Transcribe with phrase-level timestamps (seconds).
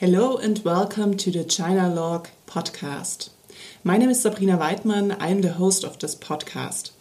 [0.00, 3.28] Hello and welcome to the China Log podcast.
[3.84, 5.14] My name is Sabrina Weidmann.
[5.20, 6.92] I am the host of this podcast.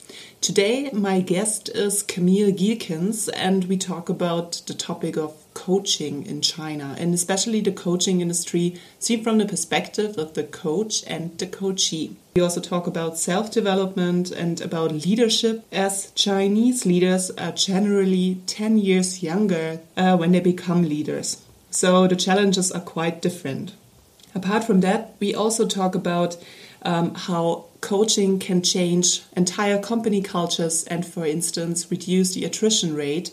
[0.42, 6.42] Today, my guest is Camille Gielkens, and we talk about the topic of coaching in
[6.42, 11.48] China and especially the coaching industry seen from the perspective of the coach and the
[11.48, 12.18] coachee.
[12.36, 18.78] We also talk about self development and about leadership, as Chinese leaders are generally 10
[18.78, 21.38] years younger uh, when they become leaders.
[21.72, 23.74] So the challenges are quite different.
[24.36, 26.38] Apart from that, we also talk about
[26.84, 33.32] um, how coaching can change entire company cultures and, for instance, reduce the attrition rate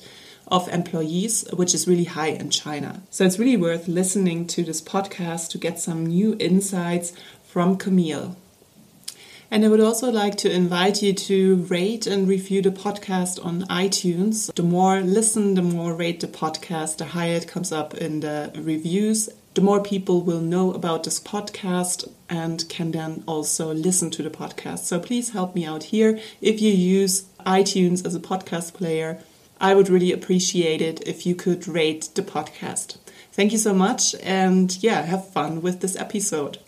[0.49, 3.03] of employees, which is really high in China.
[3.11, 7.13] So it's really worth listening to this podcast to get some new insights
[7.45, 8.37] from Camille.
[9.51, 13.63] And I would also like to invite you to rate and review the podcast on
[13.63, 14.53] iTunes.
[14.55, 18.53] The more listen, the more rate the podcast, the higher it comes up in the
[18.57, 24.23] reviews the more people will know about this podcast and can then also listen to
[24.23, 24.81] the podcast.
[24.81, 26.21] So please help me out here.
[26.43, 29.19] If you use iTunes as a podcast player,
[29.59, 32.99] I would really appreciate it if you could rate the podcast.
[33.33, 36.59] Thank you so much, and yeah, have fun with this episode.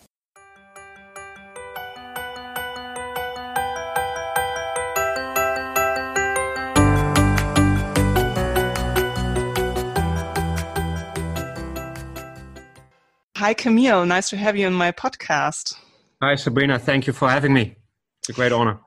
[13.48, 14.04] Hi, Camille.
[14.04, 15.74] Nice to have you on my podcast.
[16.20, 16.78] Hi, Sabrina.
[16.78, 17.76] Thank you for having me.
[18.20, 18.78] It's a great honor.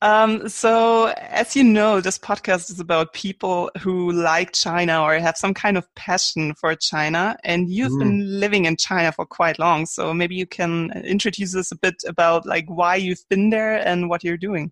[0.00, 5.36] Um, so, as you know, this podcast is about people who like China or have
[5.36, 7.36] some kind of passion for China.
[7.42, 7.98] And you've mm.
[7.98, 9.86] been living in China for quite long.
[9.86, 14.08] So maybe you can introduce us a bit about like why you've been there and
[14.08, 14.70] what you're doing.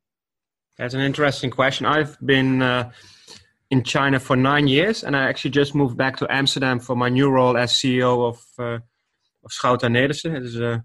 [0.78, 1.86] That's an interesting question.
[1.86, 2.92] I've been uh,
[3.68, 7.08] in China for nine years, and I actually just moved back to Amsterdam for my
[7.08, 8.46] new role as CEO of.
[8.56, 8.78] Uh,
[9.44, 10.36] of Schouten Nelissen.
[10.36, 10.78] It is uh,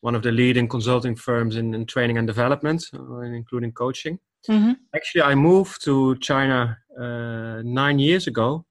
[0.00, 4.18] one of the leading consulting firms in, in training and development, uh, including coaching.
[4.48, 4.72] Mm-hmm.
[4.94, 8.64] Actually, I moved to China uh, nine years ago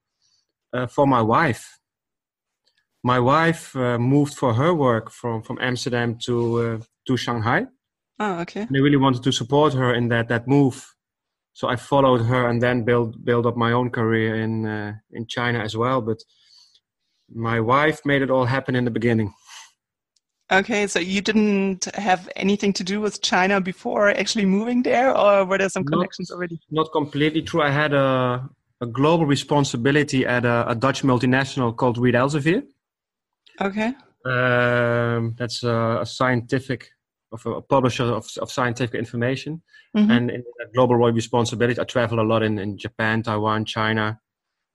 [0.74, 1.80] uh, for my wife.
[3.04, 7.68] My wife uh, moved for her work from, from Amsterdam to uh, to Shanghai.
[8.20, 8.62] Oh, okay.
[8.62, 10.96] And I really wanted to support her in that that move.
[11.54, 14.66] So I followed her and then build build up my own career in
[15.12, 16.02] in China as well.
[16.02, 16.20] But
[17.34, 19.34] my wife made it all happen in the beginning.
[20.52, 25.44] Okay, so you didn't have anything to do with China before actually moving there, or
[25.44, 26.60] were there some connections not, already?
[26.70, 27.64] Not completely true.
[27.64, 28.48] I had a,
[28.80, 32.62] a global responsibility at a, a, Dutch multinational called Reed Elsevier.
[33.60, 33.94] Okay.
[34.24, 36.90] Um, that's a, a, scientific,
[37.32, 39.64] of a publisher of, of scientific information.
[39.98, 40.12] Mm-hmm.
[40.12, 44.20] And in that global responsibility, I travel a lot in, in Japan, Taiwan, China,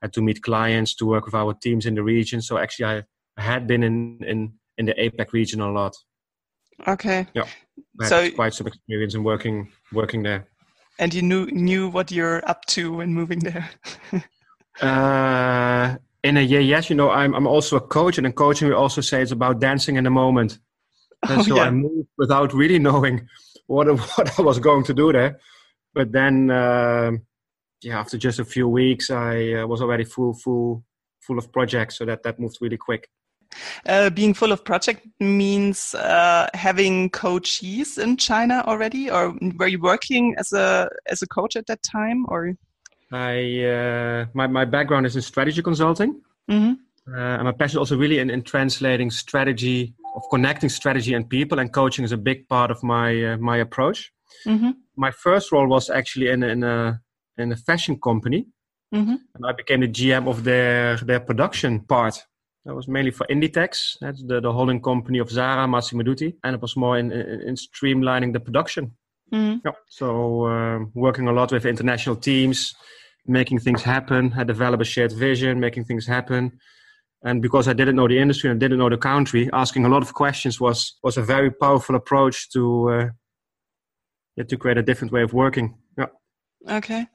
[0.03, 2.41] had to meet clients, to work with our teams in the region.
[2.41, 3.03] So actually, I,
[3.37, 5.97] had been in, in, in the APAC region a lot.
[6.87, 7.27] Okay.
[7.35, 7.47] Yeah.
[8.05, 10.49] So quite some experience in working working there.
[10.99, 13.71] And you knew knew what you're up to when moving there.
[14.81, 16.91] uh, in a year, yes.
[16.91, 19.61] You know, I'm I'm also a coach, and in coaching we also say it's about
[19.61, 20.59] dancing in the moment.
[21.29, 21.65] And oh, so yeah.
[21.65, 23.27] I moved without really knowing
[23.67, 25.39] what what I was going to do there.
[25.95, 27.13] But then uh,
[27.83, 30.85] yeah, after just a few weeks, I uh, was already full, full,
[31.21, 31.99] full of projects.
[31.99, 33.09] So that that moved really quick.
[33.87, 39.81] Uh, being full of project means uh, having coaches in China already, or were you
[39.81, 42.55] working as a as a coach at that time, or?
[43.13, 46.23] I uh, my my background is in strategy consulting.
[46.49, 46.77] Mm -hmm.
[47.39, 51.73] and my passion also really in, in translating strategy of connecting strategy and people, and
[51.73, 54.13] coaching is a big part of my uh, my approach.
[54.45, 54.73] Mm -hmm.
[54.95, 57.01] My first role was actually in in a
[57.41, 58.47] in a fashion company,
[58.95, 59.17] mm-hmm.
[59.35, 62.25] and I became the GM of their their production part.
[62.67, 66.55] That was mainly for Inditex, that's the, the holding company of Zara, Massimo Dutti, and
[66.55, 68.93] it was more in, in, in streamlining the production.
[69.33, 69.61] Mm-hmm.
[69.65, 69.73] Yeah.
[69.89, 72.75] So uh, working a lot with international teams,
[73.27, 74.35] making things happen.
[74.37, 76.59] I developed a shared vision, making things happen.
[77.23, 80.03] And because I didn't know the industry and didn't know the country, asking a lot
[80.03, 83.09] of questions was was a very powerful approach to uh,
[84.37, 85.77] yeah, to create a different way of working.
[85.99, 86.07] Yeah.
[86.69, 87.07] Okay.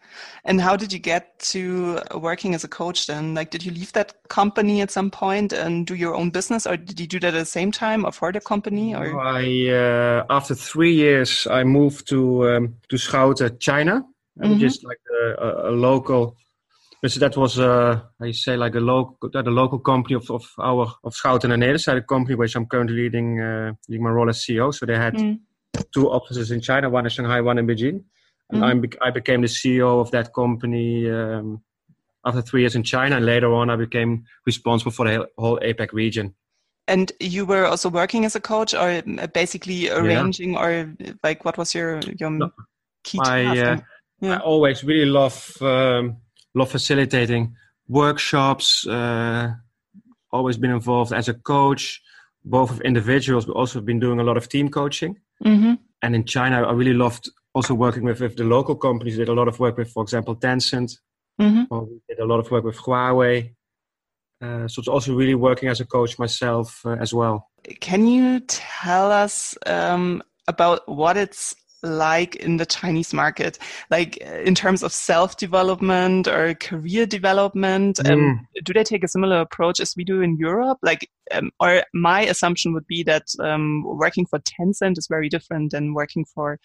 [0.43, 3.35] And how did you get to working as a coach then?
[3.35, 6.77] Like, did you leave that company at some point and do your own business, or
[6.77, 8.95] did you do that at the same time, or for the company?
[8.95, 14.03] Or I, uh, after three years, I moved to um, to Schouten, China,
[14.35, 14.59] mm -hmm.
[14.59, 15.01] just like
[15.37, 16.35] a, a, local.
[17.07, 20.87] So that was, uh, I say, like a local, the local company of, of our
[21.03, 24.71] of Schouten and Nelissen company, which I'm currently leading, uh, leading my role as CEO.
[24.71, 25.39] So they had mm.
[25.91, 28.03] two offices in China, one in Shanghai, one in Beijing
[28.51, 29.03] and mm-hmm.
[29.03, 31.61] I became the CEO of that company um,
[32.25, 35.93] after three years in China, and later on, I became responsible for the whole APAC
[35.93, 36.33] region.
[36.87, 39.01] And you were also working as a coach, or
[39.33, 40.59] basically arranging, yeah.
[40.59, 42.51] or like what was your your no,
[43.03, 43.77] key I, uh,
[44.21, 44.35] yeah.
[44.35, 46.17] I always really love um,
[46.53, 47.55] love facilitating
[47.87, 48.85] workshops.
[48.85, 49.53] Uh,
[50.31, 52.01] always been involved as a coach,
[52.43, 55.17] both of individuals, but also been doing a lot of team coaching.
[55.43, 55.73] Mm-hmm.
[56.01, 59.17] And in China, I really loved also working with, with the local companies.
[59.17, 60.97] Did a lot of work with, for example, Tencent.
[61.41, 61.63] Mm-hmm.
[61.69, 63.55] Or we did a lot of work with Huawei.
[64.41, 67.49] Uh, so it's also really working as a coach myself uh, as well.
[67.79, 73.57] Can you tell us um, about what it's like in the Chinese market,
[73.89, 77.99] like in terms of self development or career development?
[77.99, 78.31] Um, mm.
[78.31, 80.79] Um, do they take a similar approach as we do in Europe?
[80.81, 85.71] Like, um, or my assumption would be that um, working for Tencent is very different
[85.71, 86.59] than working for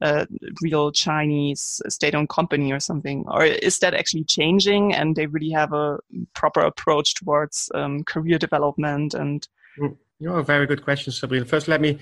[0.00, 0.26] a
[0.62, 5.72] real Chinese state-owned company or something, or is that actually changing and they really have
[5.72, 5.98] a
[6.34, 9.48] proper approach towards um, career development and?
[9.80, 9.96] Mm.
[10.20, 11.44] You know, a very good question, Sabrina.
[11.44, 11.98] First, let me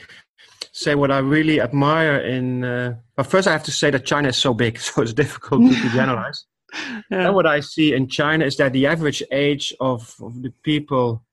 [0.72, 2.64] say what I really admire in.
[2.64, 5.70] Uh, but first, I have to say that China is so big, so it's difficult
[5.70, 6.46] to generalize.
[7.10, 7.26] yeah.
[7.26, 11.24] And what I see in China is that the average age of, of the people,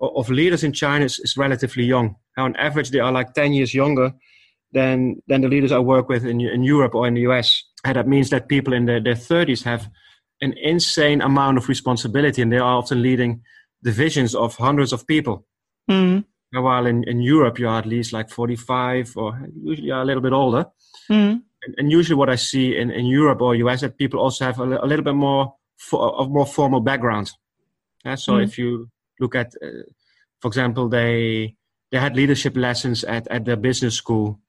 [0.00, 2.16] of, of leaders in China, is, is, relatively young.
[2.36, 4.12] Now, on average, they are like 10 years younger
[4.72, 7.64] than, than the leaders I work with in, in Europe or in the US.
[7.84, 9.88] And that means that people in their, their 30s have
[10.40, 13.42] an insane amount of responsibility and they are often leading
[13.82, 15.46] divisions of hundreds of people.
[15.90, 16.24] Mm.
[16.52, 20.32] While in, in Europe, you're at least like 45 or usually are a little bit
[20.32, 20.66] older.
[21.10, 21.42] Mm.
[21.62, 24.58] And, and, usually, what I see in, in Europe or US, that people also have
[24.58, 27.30] a, a little bit more for, of more formal background.
[28.04, 28.44] Yeah, so mm.
[28.44, 28.88] if you
[29.20, 29.84] look at, uh,
[30.40, 31.54] for example, they
[31.90, 34.40] they had leadership lessons at, at their business school,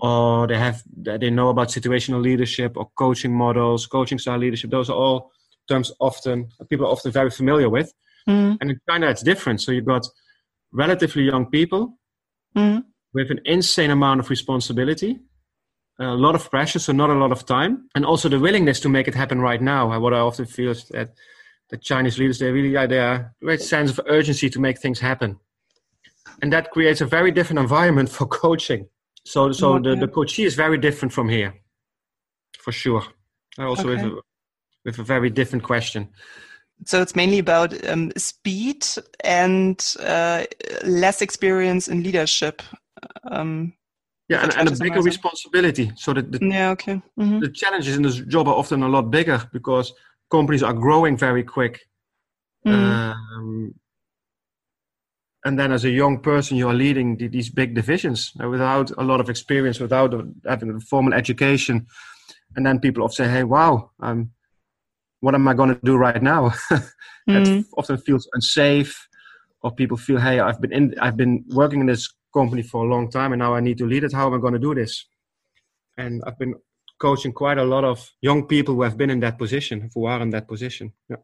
[0.00, 4.70] or they have they know about situational leadership or coaching models, coaching style leadership.
[4.70, 5.30] Those are all
[5.68, 7.92] terms often people are often very familiar with.
[8.28, 8.58] Mm.
[8.60, 9.60] And in China, it's different.
[9.62, 10.06] So you've got
[10.72, 11.98] relatively young people
[12.56, 12.80] mm-hmm.
[13.14, 15.18] with an insane amount of responsibility,
[15.98, 18.88] a lot of pressure, so not a lot of time, and also the willingness to
[18.88, 19.98] make it happen right now.
[19.98, 21.10] What I often feel is that
[21.70, 25.38] the Chinese leaders they really have a great sense of urgency to make things happen,
[26.42, 28.88] and that creates a very different environment for coaching.
[29.24, 29.90] So, so okay.
[29.90, 31.54] the the coachee is very different from here,
[32.58, 33.02] for sure.
[33.58, 34.04] I also okay.
[34.04, 34.22] with a,
[34.84, 36.08] with a very different question
[36.86, 38.86] so it's mainly about um, speed
[39.24, 40.44] and uh,
[40.84, 42.62] less experience in leadership.
[43.24, 43.74] Um,
[44.28, 45.92] yeah, and, and a bigger responsibility.
[45.96, 47.02] So that the, yeah, okay.
[47.18, 47.40] Mm-hmm.
[47.40, 49.92] the challenges in this job are often a lot bigger because
[50.30, 51.80] companies are growing very quick.
[52.66, 52.72] Mm.
[52.72, 53.74] Um,
[55.44, 59.02] and then as a young person, you are leading the, these big divisions without a
[59.02, 60.12] lot of experience, without
[60.46, 61.86] having a formal education.
[62.56, 64.32] And then people often say, hey, wow, I'm
[65.20, 66.48] what am I going to do right now?
[66.70, 66.88] that
[67.26, 67.64] mm.
[67.76, 69.08] often feels unsafe,
[69.62, 72.88] or people feel, hey, I've been in, I've been working in this company for a
[72.88, 74.12] long time, and now I need to lead it.
[74.12, 75.06] How am I going to do this?
[75.96, 76.54] And I've been
[76.98, 80.20] coaching quite a lot of young people who have been in that position, who are
[80.20, 80.92] in that position.
[81.08, 81.16] Yeah.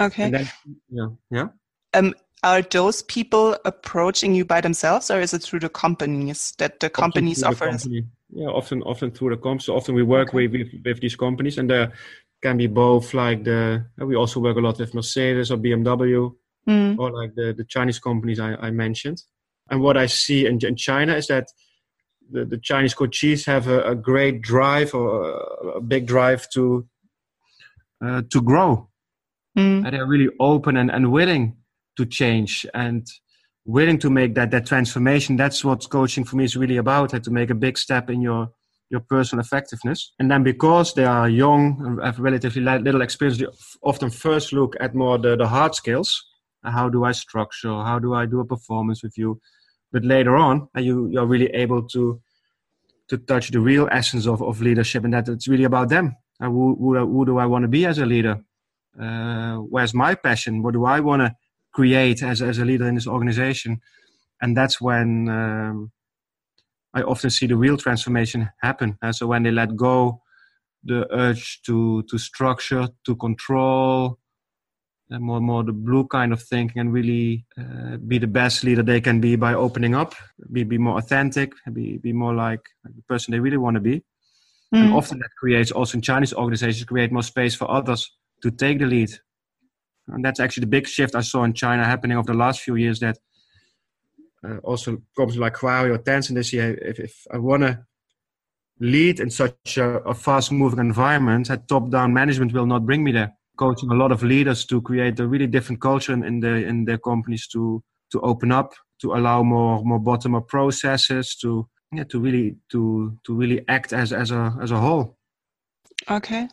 [0.00, 0.30] Okay.
[0.30, 0.48] Then,
[0.90, 1.08] yeah.
[1.30, 1.48] Yeah.
[1.94, 6.80] Um, are those people approaching you by themselves, or is it through the companies that
[6.80, 7.70] the companies offer?
[7.70, 8.04] Company.
[8.30, 9.66] Yeah, often, often through the comps.
[9.66, 10.48] So often we work okay.
[10.48, 11.92] with, with, with these companies, and they're
[12.42, 16.32] can be both like the we also work a lot with Mercedes or BMW
[16.68, 16.98] mm.
[16.98, 19.22] or like the, the Chinese companies I, I mentioned.
[19.70, 21.48] And what I see in, in China is that
[22.30, 26.86] the, the Chinese coaches have a, a, great drive or a, a big drive to
[28.04, 28.88] uh, to grow.
[29.56, 29.86] Mm.
[29.86, 31.56] And they're really open and, and willing
[31.96, 33.06] to change and
[33.64, 35.36] willing to make that that transformation.
[35.36, 37.10] That's what coaching for me is really about.
[37.10, 38.50] to make a big step in your
[38.88, 40.12] your personal effectiveness.
[40.18, 43.42] And then because they are young have relatively little experience,
[43.82, 46.24] often first look at more the, the hard skills.
[46.62, 47.68] How do I structure?
[47.68, 49.40] How do I do a performance with you?
[49.92, 52.20] But later on, you, you're really able to
[53.08, 56.16] to touch the real essence of, of leadership and that it's really about them.
[56.40, 58.40] Uh, who, who, who do I want to be as a leader?
[59.00, 60.60] Uh, where's my passion?
[60.60, 61.34] What do I want to
[61.76, 63.80] create as, as a leader in this organization?
[64.40, 65.92] And that's when um,
[66.98, 68.98] I often see the real transformation happen.
[69.02, 70.22] And so when they let go
[70.84, 74.18] the urge to to structure, to control,
[75.10, 78.64] and more and more the blue kind of thinking, and really uh, be the best
[78.64, 80.14] leader they can be by opening up,
[80.52, 83.96] be be more authentic, be be more like the person they really want to be.
[84.74, 84.84] Mm.
[84.84, 88.10] And often that creates also in Chinese organizations create more space for others
[88.42, 89.10] to take the lead.
[90.08, 92.76] And that's actually the big shift I saw in China happening over the last few
[92.76, 93.00] years.
[93.00, 93.18] That
[94.44, 97.84] uh, also companies like Huawei or Tencent, this year, if, if I want to
[98.78, 103.02] lead in such a, a fast moving environment, that top down management will not bring
[103.02, 103.32] me there.
[103.56, 106.84] coaching a lot of leaders to create a really different culture in, in their in
[106.84, 107.82] their companies to
[108.12, 113.16] to open up, to allow more more bottom up processes, to yeah, to really to
[113.24, 115.16] to really act as as a as a whole.
[116.10, 116.48] Okay.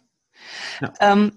[0.82, 0.90] Yeah.
[1.02, 1.32] Um,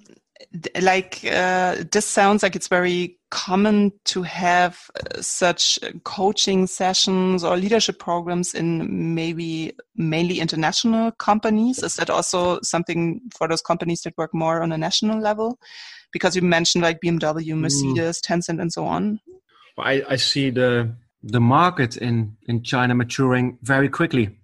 [0.80, 7.56] like uh, this sounds like it's very common to have uh, such coaching sessions or
[7.56, 14.16] leadership programs in maybe mainly international companies is that also something for those companies that
[14.16, 15.58] work more on a national level
[16.12, 17.58] because you mentioned like bmw mm.
[17.58, 18.26] mercedes mm.
[18.26, 19.20] tencent and so on
[19.78, 24.38] I, I see the the market in in china maturing very quickly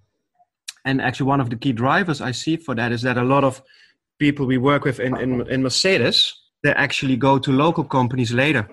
[0.84, 3.44] and actually one of the key drivers i see for that is that a lot
[3.44, 3.62] of
[4.26, 8.64] people we work with in, in, in Mercedes, they actually go to local companies later.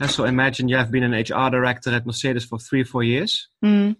[0.00, 3.48] And so imagine you have been an HR director at Mercedes for three, four years.
[3.64, 3.96] Mm.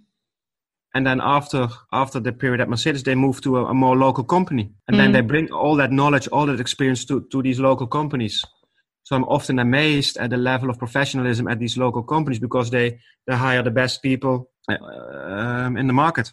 [0.94, 4.24] And then after after the period at Mercedes, they move to a, a more local
[4.24, 4.64] company.
[4.86, 5.00] And mm.
[5.00, 8.44] then they bring all that knowledge, all that experience to, to these local companies.
[9.04, 12.98] So I'm often amazed at the level of professionalism at these local companies because they,
[13.26, 14.76] they hire the best people uh,
[15.36, 16.32] um, in the market.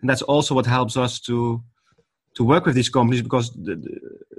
[0.00, 1.62] And that's also what helps us to
[2.36, 3.74] to work with these companies because the,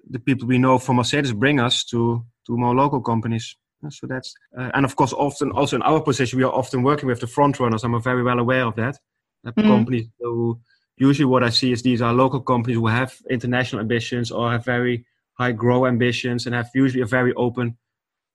[0.09, 3.55] the, people we know from Mercedes bring us to to more local companies.
[3.89, 7.07] So that's uh, and of course often also in our position we are often working
[7.07, 7.83] with the front runners.
[7.83, 8.97] I'm very well aware of that.
[9.45, 9.63] Mm.
[9.63, 10.59] Companies who
[10.97, 14.65] usually what I see is these are local companies who have international ambitions or have
[14.65, 17.77] very high grow ambitions and have usually a very open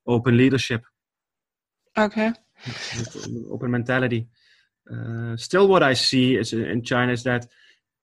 [0.06, 0.82] open leadership.
[1.96, 2.32] Okay.
[3.50, 4.28] Open mentality.
[4.90, 7.46] Uh, still, what I see is in China is that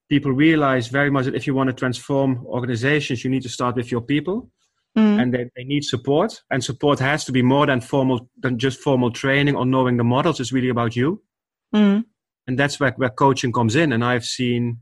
[0.10, 3.76] people realize very much that if you want to transform organizations, you need to start
[3.76, 4.50] with your people.
[4.98, 5.22] Mm.
[5.22, 8.80] And they, they need support, and support has to be more than formal than just
[8.80, 10.40] formal training or knowing the models.
[10.40, 11.22] It's really about you,
[11.76, 12.04] mm.
[12.48, 13.94] and that's where, where coaching comes in.
[13.94, 14.80] And I've seen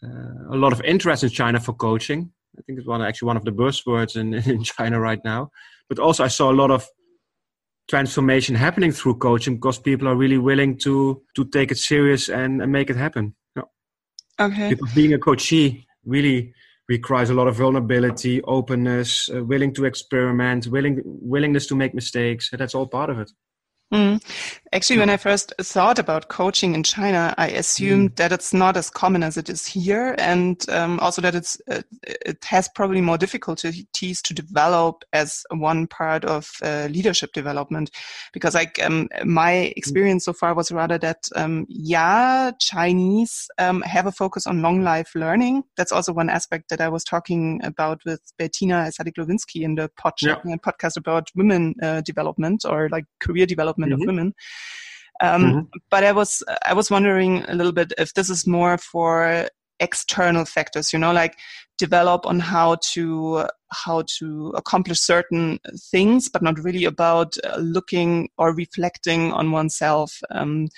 [0.00, 2.30] uh, a lot of interest in China for coaching.
[2.56, 5.50] I think it's one actually one of the buzzwords in, in China right now.
[5.88, 6.86] But also, I saw a lot of
[7.88, 12.62] transformation happening through coaching because people are really willing to to take it serious and,
[12.62, 13.34] and make it happen.
[14.40, 14.70] Okay.
[14.70, 16.54] Because being a coachee really
[16.88, 22.50] requires a lot of vulnerability, openness, uh, willing to experiment, willing willingness to make mistakes.
[22.50, 23.30] That's all part of it.
[23.92, 24.22] Mm.
[24.72, 28.16] Actually, when I first thought about coaching in China, I assumed mm.
[28.16, 31.82] that it's not as common as it is here, and um, also that it's uh,
[32.04, 37.90] it has probably more difficulties to develop as one part of uh, leadership development.
[38.32, 39.72] Because like um, my mm.
[39.76, 44.84] experience so far was rather that um, yeah, Chinese um, have a focus on long
[44.84, 45.64] life learning.
[45.76, 50.14] That's also one aspect that I was talking about with Bettina Sadik-Lewinsky in the pod-
[50.22, 50.36] yeah.
[50.64, 54.02] podcast about women uh, development or like career development development mm-hmm.
[54.02, 54.34] of women.
[55.22, 55.78] Um, mm-hmm.
[55.90, 59.48] But I was I was wondering a little bit if this is more for
[59.80, 61.38] external factors, you know, like
[61.78, 65.58] develop on how to how to accomplish certain
[65.90, 70.20] things, but not really about uh, looking or reflecting on oneself.
[70.30, 70.68] Um,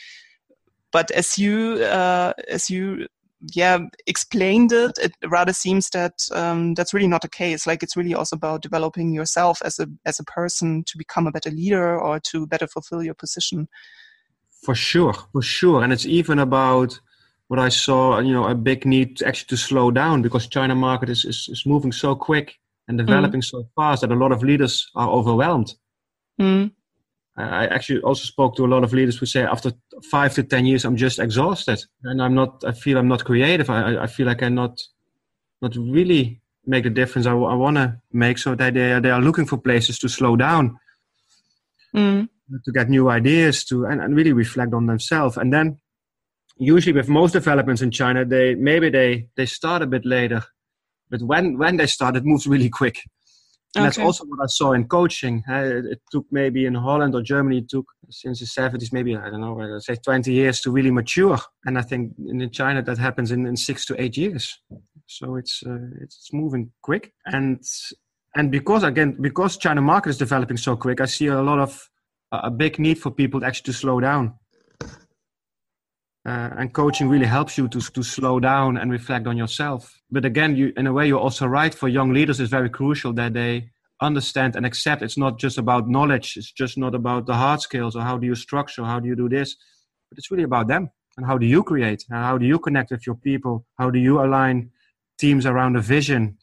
[0.92, 3.06] but as you uh, as you
[3.42, 4.98] yeah explained it.
[4.98, 7.66] It rather seems that um, that's really not the case.
[7.66, 11.32] Like it's really also about developing yourself as a as a person to become a
[11.32, 13.68] better leader or to better fulfill your position.
[14.64, 15.82] For sure for sure.
[15.82, 16.98] And it's even about
[17.48, 20.74] what i saw you know a big need to actually to slow down because china
[20.74, 22.54] market is is, is moving so quick
[22.88, 23.44] and developing mm.
[23.44, 25.74] so fast that a lot of leaders are overwhelmed.
[26.40, 26.72] Mm.
[27.36, 29.72] I actually also spoke to a lot of leaders who say after
[30.10, 32.62] five to ten years I'm just exhausted and I'm not.
[32.64, 33.70] I feel I'm not creative.
[33.70, 34.78] I, I feel like I not
[35.62, 38.36] not really make the difference I, I want to make.
[38.36, 40.78] So that they they are looking for places to slow down,
[41.94, 42.28] mm.
[42.64, 45.38] to get new ideas, to and, and really reflect on themselves.
[45.38, 45.78] And then
[46.58, 50.44] usually with most developments in China, they maybe they they start a bit later,
[51.08, 52.98] but when when they start, it moves really quick.
[53.74, 53.86] And okay.
[53.86, 55.42] that's also what I saw in coaching.
[55.48, 59.30] Uh, it took maybe in Holland or Germany, it took since the 70s, maybe, I
[59.30, 61.38] don't know, let's say 20 years to really mature.
[61.64, 64.60] And I think in China that happens in, in six to eight years.
[65.06, 67.14] So it's, uh, it's moving quick.
[67.24, 67.62] And,
[68.36, 71.88] and because, again, because China market is developing so quick, I see a lot of,
[72.30, 74.34] a big need for people actually to slow down
[76.24, 80.00] uh, and coaching really helps you to, to slow down and reflect on yourself.
[80.10, 81.74] But again, you, in a way, you're also right.
[81.74, 85.88] For young leaders, it's very crucial that they understand and accept it's not just about
[85.88, 86.36] knowledge.
[86.36, 89.16] It's just not about the hard skills or how do you structure, how do you
[89.16, 89.56] do this,
[90.10, 92.90] but it's really about them and how do you create and how do you connect
[92.90, 93.64] with your people?
[93.78, 94.70] How do you align
[95.18, 96.38] teams around a vision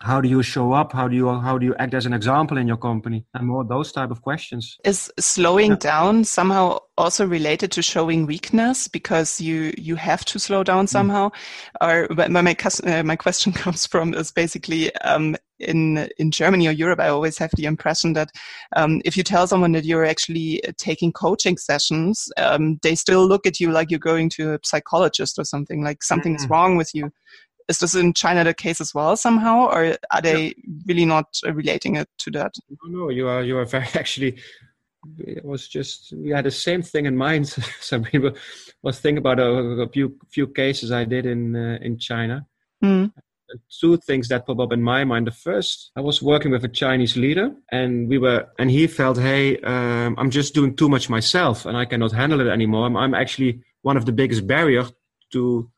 [0.00, 2.58] how do you show up how do you how do you act as an example
[2.58, 5.76] in your company and more those type of questions is slowing yeah.
[5.78, 10.88] down somehow also related to showing weakness because you you have to slow down mm.
[10.88, 12.08] somehow mm.
[12.08, 16.72] or my my, uh, my question comes from is basically um, in in Germany or
[16.72, 18.30] Europe, I always have the impression that
[18.76, 23.46] um, if you tell someone that you're actually taking coaching sessions, um, they still look
[23.46, 26.50] at you like you're going to a psychologist or something, like something's mm.
[26.50, 27.10] wrong with you.
[27.68, 30.52] Is this in China the case as well somehow, or are they yeah.
[30.86, 32.54] really not relating it to that?
[32.84, 34.38] No, no, you are you are very actually.
[35.18, 37.48] It was just we had the same thing in mind.
[37.80, 38.32] Some people
[38.82, 39.48] was thinking about a,
[39.82, 42.46] a few few cases I did in uh, in China.
[42.82, 43.12] Mm
[43.80, 45.26] two things that pop up in my mind.
[45.26, 49.18] The first, I was working with a Chinese leader, and we were, and he felt,
[49.18, 52.86] hey, um, I'm just doing too much myself, and I cannot handle it anymore.
[52.86, 54.92] I'm, I'm actually one of the biggest barriers
[55.32, 55.70] to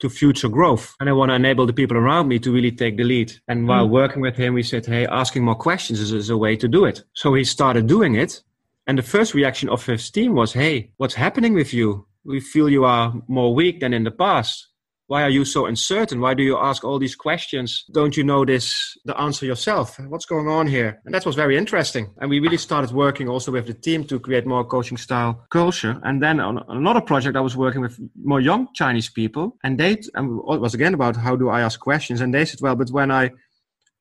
[0.00, 2.96] to future growth, and I want to enable the people around me to really take
[2.96, 3.32] the lead.
[3.48, 3.90] And while mm.
[3.90, 6.84] working with him, we said, hey, asking more questions is, is a way to do
[6.84, 7.02] it.
[7.14, 8.42] So he started doing it,
[8.86, 12.06] and the first reaction of his team was, hey, what's happening with you?
[12.24, 14.68] We feel you are more weak than in the past
[15.08, 16.20] why are you so uncertain?
[16.20, 17.84] Why do you ask all these questions?
[17.92, 19.98] Don't you know this, the answer yourself?
[19.98, 21.00] What's going on here?
[21.06, 22.10] And that was very interesting.
[22.20, 25.98] And we really started working also with the team to create more coaching style culture.
[26.04, 29.56] And then on another project, I was working with more young Chinese people.
[29.64, 32.20] And they, and it was again about how do I ask questions?
[32.20, 33.30] And they said, well, but when I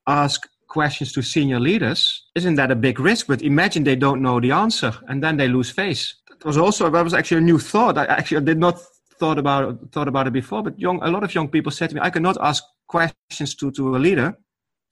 [0.08, 3.28] ask questions to senior leaders, isn't that a big risk?
[3.28, 6.16] But imagine they don't know the answer and then they lose face.
[6.32, 7.98] It was also, that was actually a new thought.
[7.98, 8.82] I actually did not
[9.20, 11.96] thought about thought about it before, but young a lot of young people said to
[11.96, 14.38] me, I cannot ask questions to, to a leader,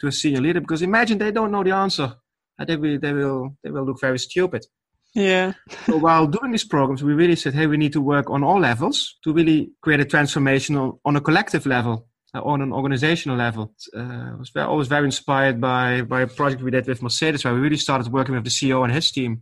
[0.02, 2.14] to a senior leader, because imagine they don't know the answer.
[2.58, 4.66] And they will they will they will look very stupid.
[5.14, 5.54] Yeah.
[5.86, 8.60] so while doing these programs, we really said, hey, we need to work on all
[8.60, 13.38] levels to really create a transformation on, on a collective level, uh, on an organizational
[13.38, 13.74] level.
[13.96, 17.44] Uh, I was very, always very inspired by by a project we did with Mercedes,
[17.44, 19.42] where we really started working with the CEO and his team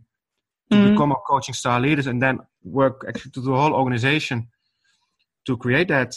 [0.70, 0.92] to mm-hmm.
[0.92, 4.48] become our coaching star leaders, and then work actually to the whole organization
[5.46, 6.14] to create that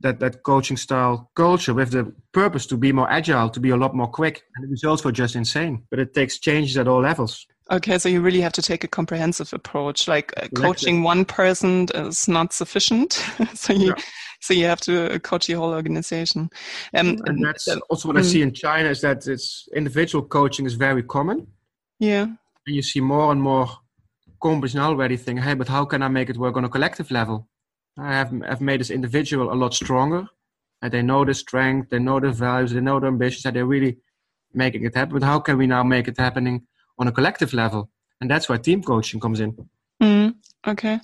[0.00, 3.76] that that coaching style culture with the purpose to be more agile, to be a
[3.76, 5.82] lot more quick, and the results were just insane.
[5.90, 7.46] But it takes changes at all levels.
[7.70, 10.06] Okay, so you really have to take a comprehensive approach.
[10.06, 13.12] Like uh, coaching one person is not sufficient,
[13.54, 14.02] so you yeah.
[14.40, 16.50] so you have to uh, coach the whole organization.
[16.94, 20.66] Um, and that's uh, also what I see in China is that it's individual coaching
[20.66, 21.46] is very common.
[21.98, 23.68] Yeah, and you see more and more
[24.42, 27.10] companies now already think, hey, but how can I make it work on a collective
[27.10, 27.48] level?
[27.98, 30.26] I have, have made this individual a lot stronger.
[30.82, 33.64] And they know the strength, they know the values, they know the ambitions, and they're
[33.64, 33.96] really
[34.52, 35.18] making it happen.
[35.18, 36.66] But how can we now make it happening
[36.98, 37.90] on a collective level?
[38.20, 39.56] And that's where team coaching comes in.
[40.02, 40.34] Mm,
[40.66, 41.00] okay.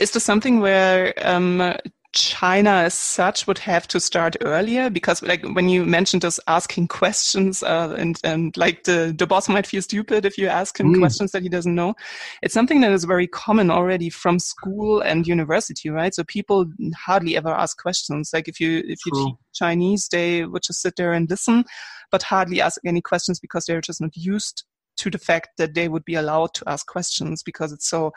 [0.00, 1.74] Is there something where um,
[2.12, 4.90] China as such would have to start earlier?
[4.90, 9.48] Because like when you mentioned us asking questions uh, and and like the the boss
[9.48, 10.98] might feel stupid if you ask him mm.
[10.98, 11.94] questions that he doesn't know.
[12.42, 16.14] It's something that is very common already from school and university right?
[16.14, 18.30] So people hardly ever ask questions.
[18.32, 21.64] Like if you if you teach Chinese they would just sit there and listen
[22.10, 24.64] but hardly ask any questions because they're just not used
[24.98, 28.12] to the fact that they would be allowed to ask questions because it's so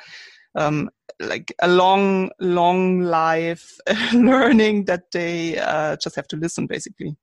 [0.55, 0.89] um,
[1.19, 3.77] like a long, long life
[4.13, 7.15] learning that they uh, just have to listen, basically.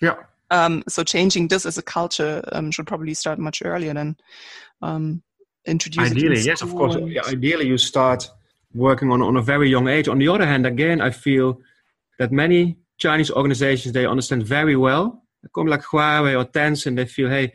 [0.00, 0.16] Yeah.
[0.50, 4.16] Um, so changing this as a culture um, should probably start much earlier than
[4.82, 5.22] um,
[5.66, 6.16] introducing.
[6.16, 6.96] Ideally, yes, of course.
[7.06, 8.30] Yeah, ideally, you start
[8.74, 10.08] working on on a very young age.
[10.08, 11.60] On the other hand, again, I feel
[12.18, 15.22] that many Chinese organizations they understand very well.
[15.54, 17.52] Come like Huawei or Tencent, they feel, hey,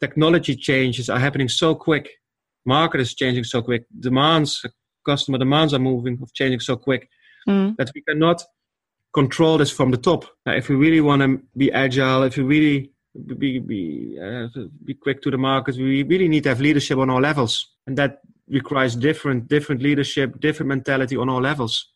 [0.00, 2.19] technology changes are happening so quick
[2.64, 4.64] market is changing so quick, demands,
[5.06, 7.08] customer demands are moving, changing so quick
[7.48, 7.76] mm.
[7.76, 8.42] that we cannot
[9.12, 10.24] control this from the top.
[10.46, 12.92] Now, if we really want to be agile, if we really
[13.26, 14.48] be be uh,
[14.84, 17.96] be quick to the market, we really need to have leadership on all levels, and
[17.98, 21.86] that requires different different leadership, different mentality on all levels.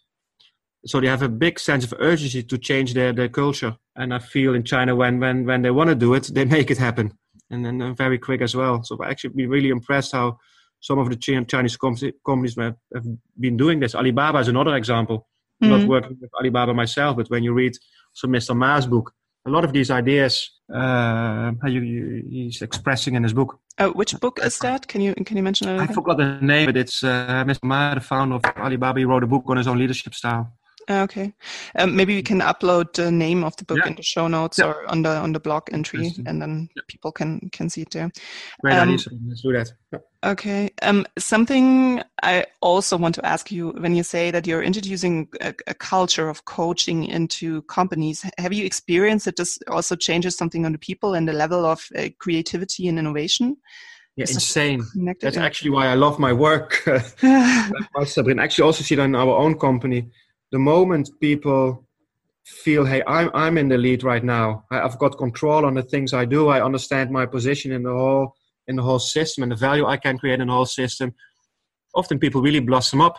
[0.87, 3.75] So they have a big sense of urgency to change their, their culture.
[3.97, 6.71] And I feel in China when when when they want to do it, they make
[6.71, 7.17] it happen,
[7.51, 8.83] and then very quick as well.
[8.83, 10.39] So I actually be really impressed how
[10.85, 13.07] some of the Chinese companies have, have
[13.41, 13.95] been doing this.
[13.95, 15.27] Alibaba is another example.
[15.63, 15.73] Mm-hmm.
[15.73, 17.73] Not working with Alibaba myself, but when you read
[18.13, 18.55] some Mr.
[18.55, 19.15] Ma's book,
[19.47, 23.59] a lot of these ideas uh, you, you, he's expressing in his book.
[23.79, 24.87] Uh, which book is that?
[24.87, 25.81] Can you can you mention it?
[25.81, 27.65] I forgot the name, but it's uh, Mr.
[27.65, 28.99] Ma, the founder of Alibaba.
[28.99, 30.53] He wrote a book on his own leadership style.
[30.89, 31.33] Ah, okay,
[31.79, 33.89] um, maybe we can upload the name of the book yeah.
[33.89, 34.67] in the show notes yeah.
[34.67, 36.83] or on the on the blog entry, and then yeah.
[36.89, 38.11] people can can see it there.
[38.61, 39.07] Great um, idea.
[39.27, 39.73] let's do that.
[40.25, 40.71] Okay.
[40.83, 45.55] Um, something I also want to ask you when you say that you're introducing a,
[45.67, 50.73] a, culture of coaching into companies, have you experienced that this also changes something on
[50.73, 53.57] the people and the level of uh, creativity and innovation?
[54.17, 54.83] Yeah, insane.
[55.21, 56.75] That's actually why I love my work.
[58.05, 58.43] Sabrina.
[58.45, 60.09] Actually, also see that in our own company
[60.55, 61.85] the moment people
[62.45, 64.65] feel, hey, I'm I'm in the lead right now.
[64.71, 66.49] I, have got control on the things I do.
[66.49, 68.37] I understand my position in the whole
[68.69, 71.15] in the whole system and the value I can create in the whole system.
[71.95, 73.19] Often people really blossom up.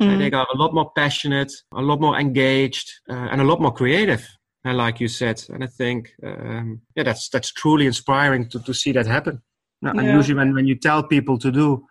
[0.00, 0.18] Mm.
[0.18, 3.72] They are a lot more passionate, a lot more engaged, uh, and a lot more
[3.72, 4.26] creative.
[4.64, 8.72] And like you said, and I think, um, yeah, that's that's truly inspiring to, to
[8.72, 9.42] see that happen.
[9.82, 10.14] And yeah.
[10.14, 11.84] usually, when, when you tell people to do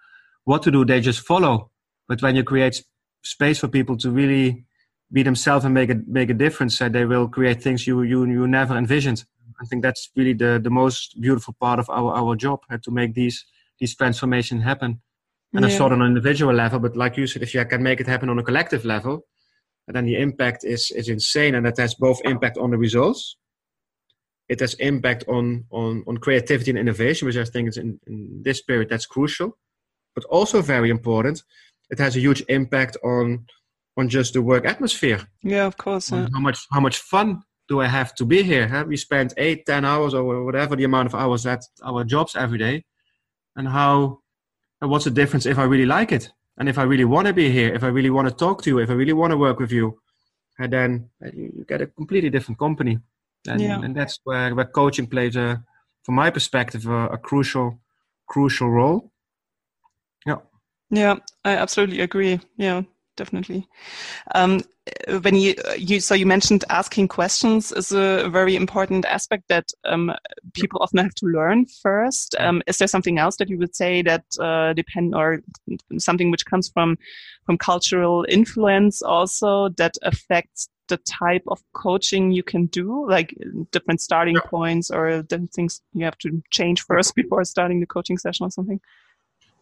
[0.46, 1.72] what to do, they just follow.
[2.08, 2.82] But when you create
[3.24, 4.66] space for people to really
[5.12, 8.26] be themselves and make a make a difference, uh, they will create things you you
[8.26, 9.26] you never envisioned.
[9.62, 12.92] I think that's really the the most beautiful part of our our job uh, to
[12.92, 13.46] make these
[13.80, 15.02] these transformations happen.
[15.54, 15.72] And yeah.
[15.72, 18.00] I saw it on an individual level, but like you said, if you can make
[18.00, 19.26] it happen on a collective level,
[19.88, 23.38] then the impact is is insane, and that has both impact on the results.
[24.48, 28.42] It has impact on on on creativity and innovation, which I think is in, in
[28.44, 29.58] this period that's crucial,
[30.16, 31.44] but also very important.
[31.90, 33.46] It has a huge impact on
[34.02, 35.20] on just the work atmosphere.
[35.44, 36.12] Yeah, of course.
[36.12, 36.28] Yeah.
[36.34, 38.68] How much how much fun do I have to be here?
[38.68, 38.84] Huh?
[38.88, 42.58] We spend eight, ten hours or whatever the amount of hours at our jobs every
[42.58, 42.84] day,
[43.56, 44.20] and how
[44.82, 47.34] and what's the difference if I really like it and if I really want to
[47.34, 49.38] be here, if I really want to talk to you, if I really want to
[49.38, 50.00] work with you,
[50.60, 53.00] and then uh, you get a completely different company,
[53.48, 53.82] and, yeah.
[53.82, 55.64] and that's where where coaching plays a,
[56.04, 57.80] from my perspective, a, a crucial
[58.28, 59.12] crucial role.
[60.26, 60.38] Yeah.
[60.90, 62.40] Yeah, I absolutely agree.
[62.58, 62.84] Yeah,
[63.16, 63.68] definitely.
[64.34, 64.62] Um,
[65.22, 70.12] when you, you so you mentioned asking questions is a very important aspect that um,
[70.54, 72.36] people often have to learn first.
[72.40, 75.42] Um, is there something else that you would say that uh, depend or
[75.98, 76.98] something which comes from
[77.46, 83.34] from cultural influence also that affects the type of coaching you can do, like
[83.72, 84.42] different starting yeah.
[84.42, 88.52] points or the things you have to change first before starting the coaching session or
[88.52, 88.80] something?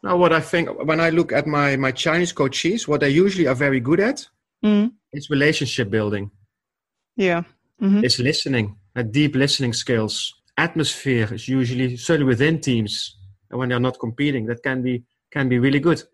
[0.01, 3.47] Now, what I think when I look at my my Chinese coaches, what they usually
[3.47, 4.27] are very good at
[4.63, 4.91] mm.
[5.11, 6.31] is relationship building.
[7.15, 7.43] Yeah,
[7.81, 8.03] mm-hmm.
[8.03, 10.33] it's listening, a deep listening skills.
[10.57, 13.17] Atmosphere is usually certainly within teams,
[13.49, 15.99] and when they're not competing, that can be can be really good.
[15.99, 16.05] So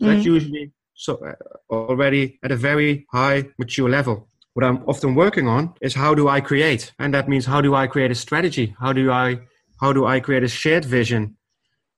[0.00, 0.14] mm.
[0.14, 1.34] That's usually so uh,
[1.72, 4.28] already at a very high mature level.
[4.54, 7.76] What I'm often working on is how do I create, and that means how do
[7.76, 8.74] I create a strategy?
[8.80, 9.38] How do I
[9.80, 11.36] how do I create a shared vision?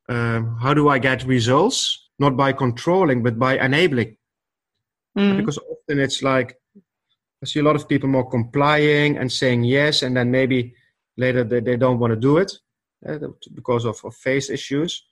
[0.08, 2.08] Um, how do I get results?
[2.18, 4.16] Not by controlling, but by enabling.
[5.18, 5.38] Mm.
[5.38, 6.56] Because often it's like
[7.42, 10.74] I see a lot of people more complying and saying yes, and then maybe
[11.16, 12.52] later they, they don't want to do it
[13.08, 13.18] uh,
[13.54, 15.04] because of, of face issues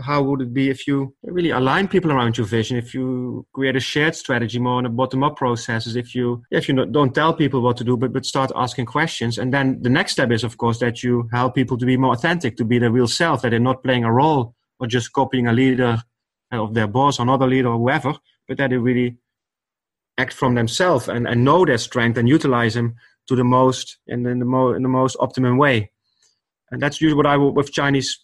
[0.00, 3.76] how would it be if you really align people around your vision if you create
[3.76, 7.60] a shared strategy more on a bottom-up processes if you if you don't tell people
[7.60, 9.36] what to do but, but start asking questions.
[9.36, 12.14] And then the next step is of course that you help people to be more
[12.14, 15.46] authentic to be their real self that they're not playing a role or just copying
[15.46, 16.02] a leader
[16.50, 18.14] of their boss or another leader or whoever
[18.48, 19.18] but that they really
[20.18, 22.94] act from themselves and, and know their strength and utilize them
[23.26, 25.90] to the most and in the, mo- in the most optimum way.
[26.70, 28.18] And that's usually what i with chinese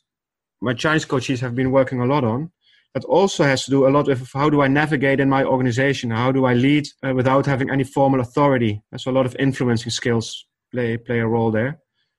[0.61, 2.51] my Chinese coaches have been working a lot on.
[2.95, 6.11] That also has to do a lot with how do I navigate in my organization?
[6.11, 8.83] How do I lead uh, without having any formal authority?
[8.91, 11.79] There's a lot of influencing skills play play a role there.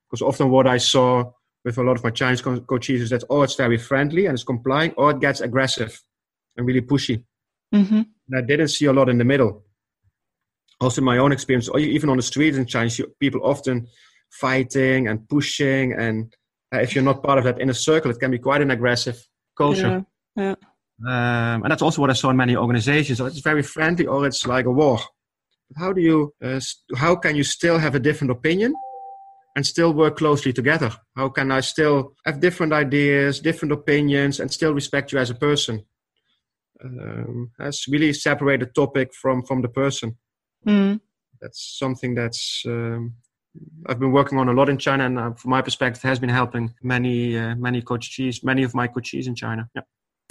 [0.10, 1.32] Because often what I saw
[1.66, 4.36] with a lot of my Chinese co- coaches is that oh, it's very friendly and
[4.36, 6.02] it's complying, or it gets aggressive
[6.56, 7.24] and really pushy.
[7.74, 8.02] Mm-hmm.
[8.30, 9.66] And I didn't see a lot in the middle.
[10.80, 13.88] Also, in my own experience, even on the streets in China, people often
[14.32, 16.34] fighting and pushing and
[16.74, 19.26] uh, if you're not part of that inner circle, it can be quite an aggressive
[19.58, 20.06] culture.
[20.36, 20.44] Yeah.
[20.44, 20.56] yeah.
[21.06, 23.20] Um, and that's also what I saw in many organizations.
[23.20, 25.00] It's very friendly, or it's like a war.
[25.70, 26.34] But how do you?
[26.44, 26.60] Uh,
[26.96, 28.74] how can you still have a different opinion
[29.56, 30.92] and still work closely together?
[31.16, 35.36] How can I still have different ideas, different opinions, and still respect you as a
[35.36, 35.86] person?
[36.84, 40.18] Um, that's really separate the topic from from the person.
[40.68, 41.00] Mm.
[41.42, 43.16] That's something that's um,
[43.88, 46.30] I've been working on a lot in China, and uh, from my perspective, has been
[46.30, 49.70] helping many uh, many coaches, many of my coaches in China.
[49.76, 49.82] Yeah.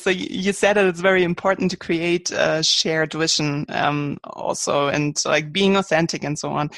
[0.01, 5.21] So you said that it's very important to create a shared vision, um, also, and
[5.25, 6.71] like being authentic and so on.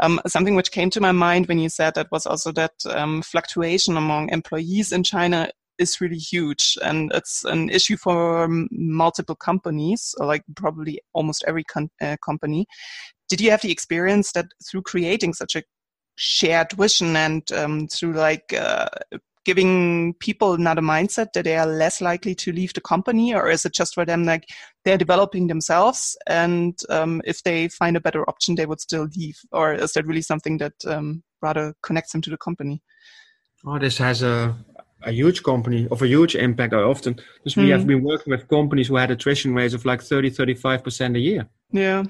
[0.00, 3.22] Um, something which came to my mind when you said that was also that um,
[3.22, 10.14] fluctuation among employees in China is really huge, and it's an issue for multiple companies,
[10.18, 11.64] like probably almost every
[12.00, 12.64] uh, company.
[13.28, 15.62] Did you have the experience that through creating such a
[16.18, 18.88] shared vision and um, through like uh,
[19.44, 23.64] giving people another mindset that they are less likely to leave the company or is
[23.64, 24.44] it just for them like
[24.84, 29.38] they're developing themselves and um, if they find a better option they would still leave?
[29.52, 32.82] Or is that really something that um, rather connects them to the company?
[33.64, 34.56] Oh this has a
[35.04, 37.70] a huge company of a huge impact I often because we mm.
[37.70, 41.48] have been working with companies who had attrition rates of like 30 35% a year.
[41.70, 42.02] Yeah.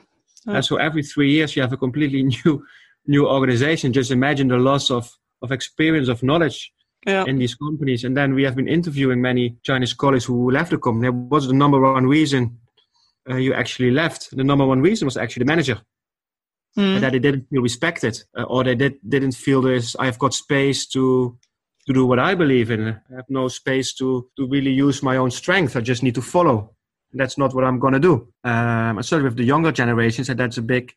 [0.47, 2.65] And so every three years you have a completely new
[3.09, 3.93] new organization.
[3.93, 5.11] Just imagine the loss of
[5.43, 6.73] of experience of knowledge
[7.07, 7.25] yeah.
[7.27, 8.05] in these companies.
[8.05, 11.09] And then we have been interviewing many Chinese colleagues who left the company.
[11.11, 12.59] What was the number one reason
[13.29, 14.37] uh, you actually left?
[14.37, 15.81] The number one reason was actually the manager.
[16.77, 17.01] Mm.
[17.01, 19.97] That they didn't feel respected, uh, or they did, didn't feel this.
[19.99, 21.37] I've got space to
[21.87, 22.89] to do what I believe in.
[22.89, 25.77] I have no space to to really use my own strength.
[25.77, 26.77] I just need to follow.
[27.15, 28.29] That's not what I'm going to do.
[28.45, 30.93] Um, certainly with the younger generations, and that's a big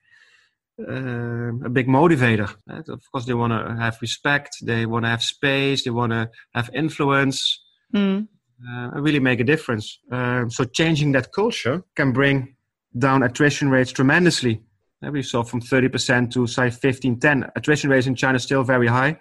[0.88, 2.54] uh, a big motivator.
[2.68, 2.88] Right?
[2.88, 6.30] Of course, they want to have respect, they want to have space, they want to
[6.54, 7.62] have influence,
[7.94, 8.28] mm.
[8.70, 10.00] uh, really make a difference.
[10.12, 12.56] Uh, so, changing that culture can bring
[12.98, 14.62] down attrition rates tremendously.
[15.02, 17.52] We saw from 30% to say 15, 10.
[17.56, 19.18] Attrition rates in China still very high.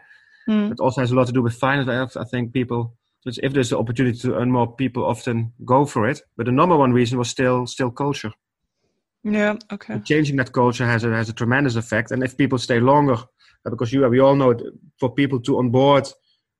[0.46, 0.73] Mm.
[0.73, 2.16] It also has a lot to do with finance.
[2.16, 2.94] I think people,
[3.25, 6.20] if there's the opportunity to earn more, people often go for it.
[6.37, 8.33] But the number one reason was still still culture.
[9.22, 9.56] Yeah.
[9.70, 9.94] Okay.
[9.94, 13.14] And changing that culture has a has a tremendous effect, and if people stay longer,
[13.14, 14.54] uh, because you we all know
[14.98, 16.09] for people to onboard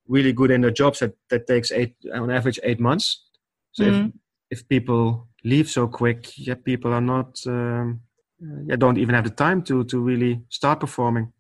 [0.07, 3.25] really good in their jobs, that that takes eight on average eight months.
[3.73, 4.07] So mm-hmm.
[4.51, 8.01] if if people leave so quick, yeah, people are not um,
[8.67, 11.33] yeah don't even have the time to to really start performing.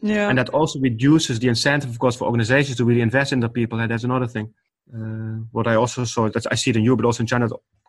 [0.00, 0.28] Yeah.
[0.28, 3.48] And that also reduces the incentive, of course, for organizations to really invest in their
[3.48, 3.80] people.
[3.80, 4.52] And that's another thing.
[4.92, 7.48] Uh, what I also saw that I see it in you, but also in China,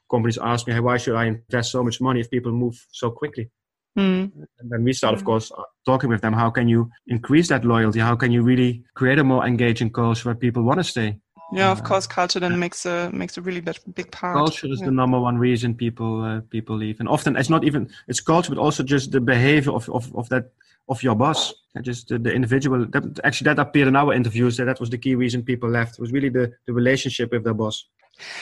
[0.09, 3.11] companies ask me, hey, why should I invest so much money if people move so
[3.11, 3.49] quickly?
[3.97, 4.31] Mm.
[4.59, 6.33] And then we start, of course, uh, talking with them.
[6.33, 7.99] How can you increase that loyalty?
[7.99, 11.19] How can you really create a more engaging culture where people want to stay?
[11.53, 14.35] Yeah, of uh, course, culture then makes a makes a really big, big part.
[14.35, 14.87] Culture is yeah.
[14.87, 18.49] the number one reason people uh, people leave, and often it's not even it's culture,
[18.49, 20.51] but also just the behavior of of, of that
[20.89, 21.53] of your boss.
[21.81, 22.85] Just the, the individual.
[22.87, 24.57] That, actually, that appeared in our interviews.
[24.57, 25.95] That that was the key reason people left.
[25.95, 27.85] It was really the the relationship with their boss.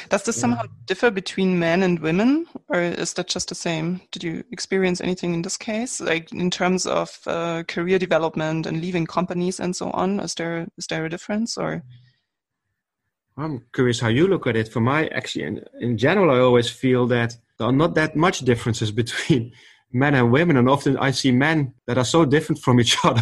[0.09, 4.01] Does this somehow differ between men and women, or is that just the same?
[4.11, 8.81] Did you experience anything in this case, like in terms of uh, career development and
[8.81, 10.19] leaving companies and so on?
[10.19, 11.83] Is there is there a difference, or?
[13.35, 14.67] I'm curious how you look at it.
[14.67, 18.39] For my actually, in, in general, I always feel that there are not that much
[18.41, 19.53] differences between
[19.93, 23.21] men and women and often i see men that are so different from each other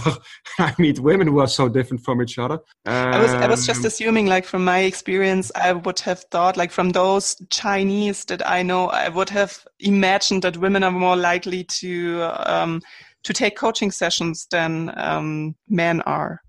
[0.59, 2.55] i meet women who are so different from each other
[2.85, 6.21] um, I, was, I was just um, assuming like from my experience i would have
[6.31, 10.91] thought like from those chinese that i know i would have imagined that women are
[10.91, 12.81] more likely to um,
[13.23, 16.41] to take coaching sessions than um, men are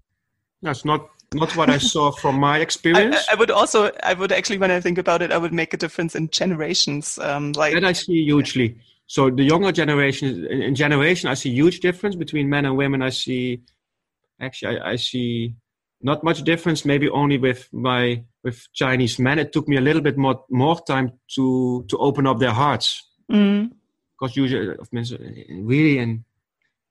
[0.63, 3.17] that's not not what I saw from my experience.
[3.31, 5.73] I, I, would also, I would actually, when I think about it, I would make
[5.73, 7.19] a difference in generations.
[7.19, 8.77] Um, like that, I see hugely.
[9.13, 13.03] So the younger generation, in generation, I see huge difference between men and women.
[13.03, 13.61] I see,
[14.41, 15.55] actually, I, I see
[16.01, 16.87] not much difference.
[16.87, 20.81] Maybe only with my with Chinese men, it took me a little bit more more
[20.81, 23.07] time to to open up their hearts.
[23.31, 23.73] Mm.
[24.19, 24.77] Because usually,
[25.51, 26.25] really, and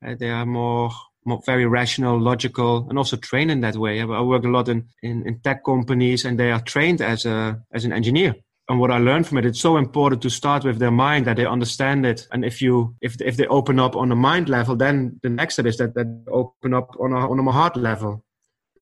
[0.05, 0.91] uh, they are more
[1.25, 3.99] more very rational, logical, and also trained in that way.
[3.99, 7.63] I work a lot in, in, in tech companies, and they are trained as a
[7.73, 8.36] as an engineer
[8.71, 11.36] and what I learned from it, it's so important to start with their mind that
[11.36, 12.25] they understand it.
[12.31, 15.55] And if you, if if they open up on a mind level, then the next
[15.55, 18.23] step is that that open up on a on a heart level,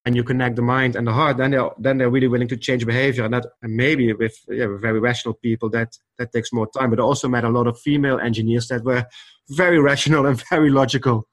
[0.05, 1.37] and you connect the mind and the heart.
[1.37, 3.25] Then they're then they're really willing to change behavior.
[3.25, 6.91] And that and maybe with yeah, with very rational people that that takes more time.
[6.91, 9.05] But I also met a lot of female engineers that were
[9.49, 11.27] very rational and very logical.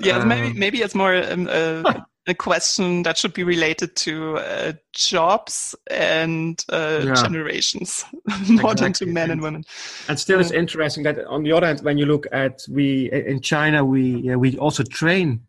[0.00, 4.36] Yeah, um, maybe maybe it's more um, uh, a question that should be related to
[4.38, 7.14] uh, jobs and uh, yeah.
[7.14, 8.04] generations
[8.48, 8.74] more exactly.
[8.74, 9.64] than to men and women.
[10.08, 13.40] And still, it's interesting that on the other hand, when you look at we in
[13.40, 15.42] China, we we also train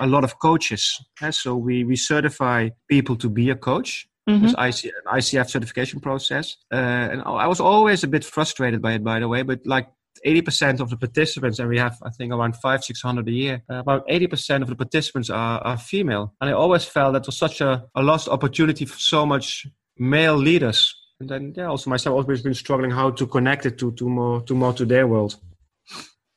[0.00, 1.00] a lot of coaches.
[1.30, 4.08] So we we certify people to be a coach.
[4.28, 4.44] Mm-hmm.
[4.44, 9.20] This ICF certification process, uh, and I was always a bit frustrated by it, by
[9.20, 9.40] the way.
[9.40, 9.88] But like
[10.24, 13.76] 80% of the participants, and we have, I think, around five, 600 a year, uh,
[13.76, 16.34] about 80% of the participants are, are female.
[16.40, 19.66] And I always felt that was such a, a lost opportunity for so much
[19.98, 20.94] male leaders.
[21.20, 24.42] And then, yeah, also myself always been struggling how to connect it to, to more,
[24.42, 25.36] to more to their world.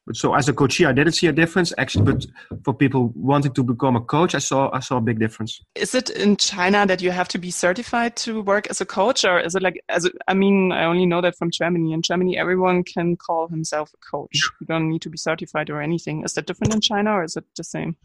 [0.07, 2.05] But so as a coach I didn't see a difference actually.
[2.05, 2.25] But
[2.63, 5.61] for people wanting to become a coach, I saw I saw a big difference.
[5.75, 9.23] Is it in China that you have to be certified to work as a coach,
[9.23, 11.93] or is it like as a, I mean, I only know that from Germany.
[11.93, 14.41] In Germany, everyone can call himself a coach.
[14.59, 16.23] You don't need to be certified or anything.
[16.23, 17.95] Is that different in China, or is it the same?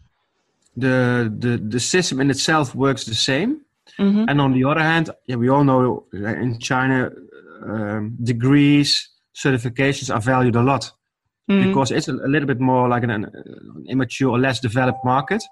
[0.76, 3.62] The the the system in itself works the same.
[3.98, 4.24] Mm-hmm.
[4.28, 7.10] And on the other hand, yeah, we all know in China,
[7.62, 10.92] um, degrees, certifications are valued a lot
[11.50, 11.64] mm.
[11.64, 13.26] because it's a, a, little bit more like an, an,
[13.88, 15.42] immature or less developed market.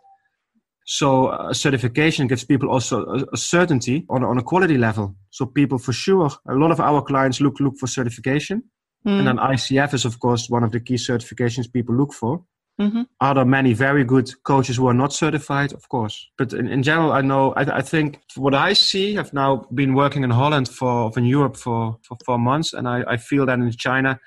[0.87, 5.17] So a uh, certification gives people also a, a, certainty on, on a quality level.
[5.31, 8.65] So people for sure, a lot of our clients look look for certification
[9.07, 9.19] Mm.
[9.19, 12.43] And then ICF is, of course, one of the key certifications people look for.
[12.81, 13.03] Mm-hmm.
[13.21, 15.73] Are there many very good coaches who are not certified?
[15.73, 16.29] Of course.
[16.37, 19.95] But in, in general, I know, I, I, think what I see, I've now been
[19.95, 23.61] working in Holland for, in Europe for, for four months, and I, I feel that
[23.61, 24.19] in China,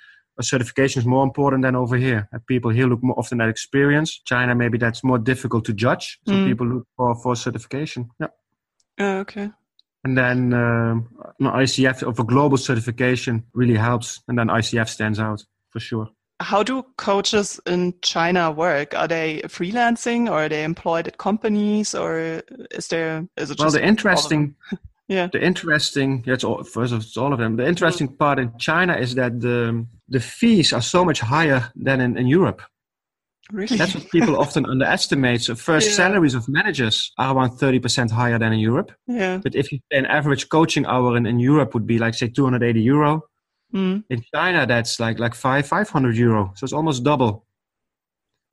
[0.43, 2.29] certification is more important than over here.
[2.47, 4.19] People here look more often at experience.
[4.25, 6.19] China, maybe that's more difficult to judge.
[6.27, 6.47] So mm.
[6.47, 8.09] people look for, for certification.
[8.19, 8.27] Yeah.
[8.99, 9.51] Oh, okay.
[10.03, 11.09] And then um,
[11.41, 14.21] ICF of a global certification really helps.
[14.27, 16.09] And then ICF stands out for sure.
[16.39, 18.93] How do coaches in China work?
[18.93, 23.71] Are they freelancing or are they employed at companies or is there, is it well,
[23.71, 24.55] the interesting,
[25.07, 27.55] yeah, the interesting, it's all, first of all of them.
[27.55, 32.01] The interesting part in China is that the, the fees are so much higher than
[32.01, 32.61] in, in Europe.
[33.51, 33.77] Really?
[33.77, 35.41] That's what people often underestimate.
[35.41, 35.95] So first yeah.
[35.95, 38.91] salaries of managers are around 30% higher than in Europe.
[39.07, 39.37] Yeah.
[39.37, 42.27] But if you, pay an average coaching hour in, in Europe would be like say
[42.27, 43.23] 280 euro.
[43.73, 44.03] Mm.
[44.09, 46.53] In China, that's like like five 500 euro.
[46.55, 47.45] So it's almost double.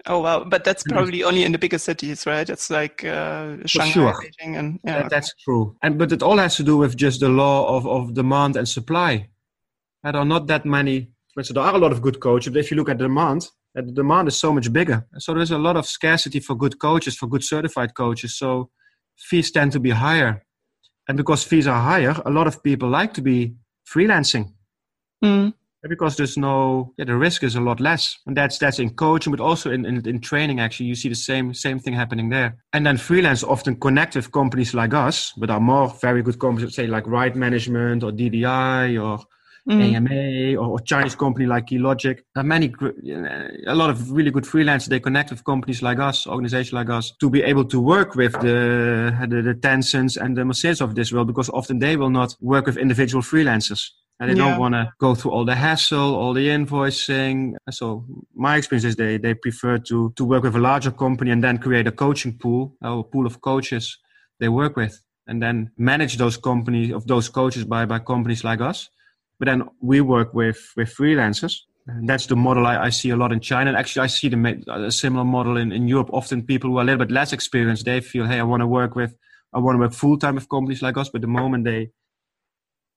[0.07, 0.45] Oh wow!
[0.45, 2.49] But that's probably only in the bigger cities, right?
[2.49, 4.12] It's like uh, Shanghai, sure.
[4.12, 5.03] Beijing, and yeah.
[5.03, 5.77] That, that's true.
[5.83, 8.69] And but it all has to do with just the law of, of demand and
[8.69, 9.29] supply.
[10.03, 11.11] There are not that many.
[11.40, 13.49] So there are a lot of good coaches, but if you look at the demand,
[13.75, 15.07] the demand is so much bigger.
[15.19, 18.38] So there's a lot of scarcity for good coaches, for good certified coaches.
[18.38, 18.71] So
[19.17, 20.45] fees tend to be higher.
[21.09, 23.55] And because fees are higher, a lot of people like to be
[23.90, 24.53] freelancing.
[25.25, 25.55] Mm.
[25.88, 29.31] Because there's no, yeah, the risk is a lot less, and that's that's in coaching,
[29.31, 30.61] but also in, in, in training.
[30.61, 32.57] Actually, you see the same same thing happening there.
[32.73, 36.75] And then freelance often connect with companies like us, but are more very good companies,
[36.75, 39.25] say like Right Management or DDI or
[39.68, 39.94] mm.
[39.94, 42.20] AMA or, or, Chinese company like Keylogic.
[42.35, 42.73] There are many,
[43.66, 44.88] a lot of really good freelancers.
[44.88, 48.33] They connect with companies like us, organizations like us, to be able to work with
[48.40, 52.35] the the, the Tencents and the Mercedes of this world, because often they will not
[52.40, 53.90] work with individual freelancers.
[54.20, 54.50] And they yeah.
[54.50, 57.55] don't want to go through all the hassle, all the invoicing.
[57.70, 61.42] So my experience is they, they prefer to, to work with a larger company and
[61.42, 63.98] then create a coaching pool, a pool of coaches
[64.38, 68.61] they work with and then manage those companies of those coaches by, by companies like
[68.61, 68.88] us.
[69.38, 71.61] But then we work with with freelancers.
[71.87, 73.68] And that's the model I, I, see a lot in China.
[73.68, 76.09] And actually, I see the a similar model in, in Europe.
[76.14, 78.66] Often, people who are a little bit less experienced, they feel, "Hey, I want to
[78.66, 79.14] work with,
[79.53, 81.90] I want to work full time with companies like us." But the moment they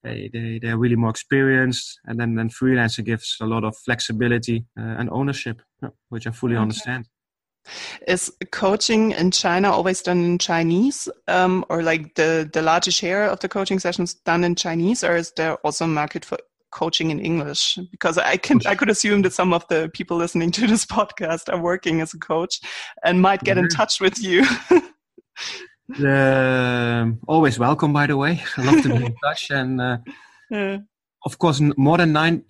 [0.08, 4.66] they they they're really more experienced, and then then freelancer gives a lot of flexibility
[4.80, 5.62] uh, and ownership,
[6.10, 6.62] which I fully okay.
[6.62, 7.08] understand.
[8.08, 13.30] Is coaching in China always done in Chinese, um, or like the the largest share
[13.30, 16.38] of the coaching sessions done in Chinese, or is there also a market for
[16.72, 17.78] coaching in English?
[17.92, 21.54] Because I can I could assume that some of the people listening to this podcast
[21.54, 22.62] are working as a coach
[23.04, 24.46] and might get in touch with you.
[26.04, 28.44] uh, always welcome, by the way.
[28.58, 29.82] I love to be in touch and.
[29.82, 29.98] Uh,
[30.50, 30.78] yeah.
[31.26, 32.44] Of course, more than nine.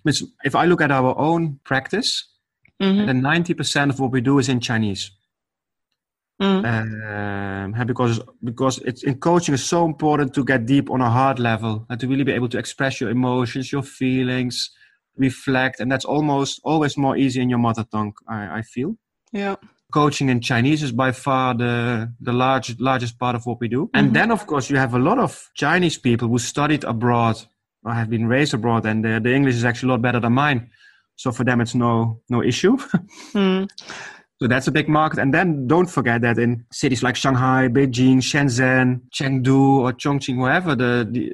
[0.44, 2.28] If I look at our own practice,
[2.80, 3.08] Mm-hmm.
[3.08, 5.10] And 90% of what we do is in Chinese.
[6.40, 7.74] Mm.
[7.74, 11.40] Um, because because it's in coaching is so important to get deep on a heart
[11.40, 14.70] level and to really be able to express your emotions, your feelings,
[15.16, 18.12] reflect, and that's almost always more easy in your mother tongue.
[18.28, 18.96] I, I feel.
[19.32, 19.56] Yeah.
[19.92, 23.86] Coaching in Chinese is by far the the large, largest part of what we do.
[23.86, 23.96] Mm-hmm.
[23.96, 27.36] And then, of course, you have a lot of Chinese people who studied abroad
[27.84, 30.32] or have been raised abroad, and the, the English is actually a lot better than
[30.34, 30.70] mine.
[31.16, 32.76] So for them, it's no no issue.
[33.32, 33.68] mm.
[34.40, 35.18] So that's a big market.
[35.18, 40.76] And then don't forget that in cities like Shanghai, Beijing, Shenzhen, Chengdu, or Chongqing, wherever,
[40.76, 41.32] the, the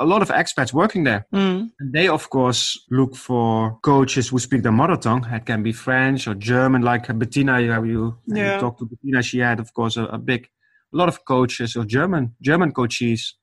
[0.00, 1.26] a lot of expats working there.
[1.32, 1.70] Mm.
[1.78, 5.26] And they, of course, look for coaches who speak their mother tongue.
[5.30, 7.60] It can be French or German, like Bettina.
[7.60, 8.54] You, you, yeah.
[8.54, 9.22] you talked to Bettina.
[9.22, 10.48] She had, of course, a, a big,
[10.92, 13.36] a lot of coaches or German, German coaches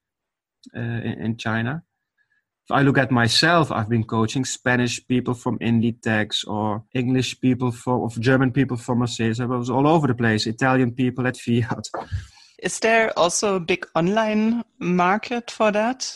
[0.76, 1.84] uh, in, in China
[2.68, 7.72] if I look at myself, I've been coaching Spanish people from Inditex or English people
[7.72, 9.40] for, of German people from Mercedes.
[9.40, 11.88] I was all over the place, Italian people at Fiat.
[12.62, 16.14] Is there also a big online market for that?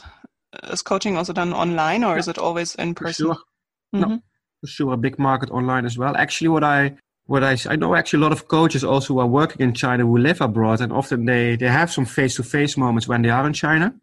[0.64, 2.20] Is coaching also done online or yeah.
[2.20, 3.28] is it always in person?
[3.28, 3.44] For sure.
[3.94, 4.10] Mm -hmm.
[4.10, 4.20] No,
[4.60, 6.16] for sure, a big market online as well.
[6.16, 9.68] Actually, what I what I I know actually a lot of coaches also are working
[9.68, 13.08] in China who live abroad and often they they have some face to face moments
[13.08, 13.94] when they are in China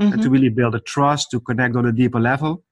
[0.00, 0.12] mm-hmm.
[0.12, 2.64] and to really build a trust, to connect on a deeper level,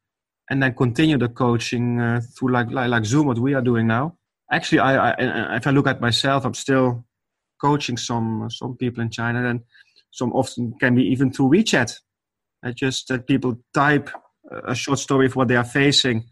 [0.51, 3.87] and then continue the coaching uh, through like, like, like Zoom, what we are doing
[3.87, 4.16] now.
[4.51, 7.05] Actually, I, I if I look at myself, I'm still
[7.61, 9.61] coaching some some people in China, and
[10.11, 11.99] some often can be even through WeChat.
[12.63, 14.11] I just that people type
[14.51, 16.25] a short story of what they are facing.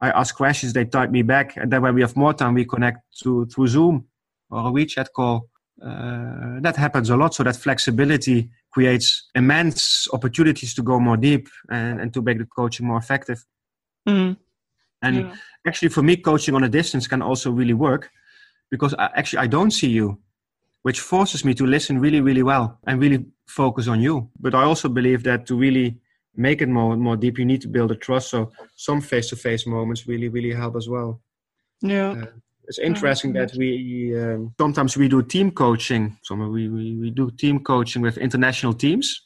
[0.00, 2.64] I ask questions, they type me back, and then when we have more time, we
[2.64, 4.06] connect to through Zoom
[4.50, 5.48] or a WeChat call.
[5.82, 7.34] Uh, that happens a lot.
[7.34, 12.46] So that flexibility creates immense opportunities to go more deep and, and to make the
[12.46, 13.44] coaching more effective.
[14.08, 14.36] Mm.
[15.02, 15.34] And yeah.
[15.66, 18.10] actually, for me, coaching on a distance can also really work
[18.70, 20.18] because I, actually I don't see you,
[20.82, 24.30] which forces me to listen really, really well and really focus on you.
[24.38, 25.98] But I also believe that to really
[26.36, 28.30] make it more more deep, you need to build a trust.
[28.30, 31.20] So some face-to-face moments really, really help as well.
[31.80, 32.10] Yeah.
[32.12, 32.26] Uh,
[32.64, 36.18] it's interesting that we um, sometimes we do team coaching.
[36.22, 39.24] Some we, we, we do team coaching with international teams.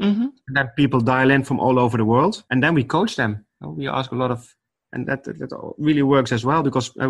[0.00, 0.28] Mm-hmm.
[0.46, 3.46] And then people dial in from all over the world, and then we coach them.
[3.62, 4.54] We ask a lot of,
[4.92, 7.08] and that that, really works as well because uh,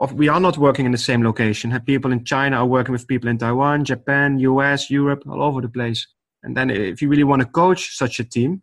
[0.00, 1.78] we we are not working in the same location.
[1.80, 5.68] People in China are working with people in Taiwan, Japan, US, Europe, all over the
[5.68, 6.06] place.
[6.42, 8.62] And then if you really want to coach such a team,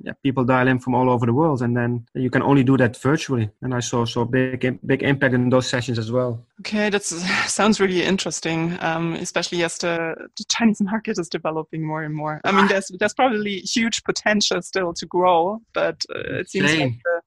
[0.00, 2.76] yeah, people dial in from all over the world, and then you can only do
[2.76, 3.50] that virtually.
[3.62, 6.44] And I saw so big big impact in those sessions as well.
[6.60, 7.02] Okay, that
[7.46, 12.40] sounds really interesting, um, especially as the, the, Chinese market is developing more and more.
[12.44, 16.80] I mean, there's there's probably huge potential still to grow, but uh, it seems Same.
[16.80, 17.20] like the,